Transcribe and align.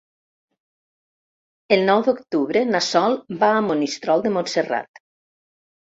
El 1.77 1.85
nou 1.91 2.03
d'octubre 2.09 2.65
na 2.73 2.83
Sol 2.89 3.21
va 3.45 3.53
a 3.53 3.63
Monistrol 3.71 4.29
de 4.29 4.37
Montserrat. 4.41 5.07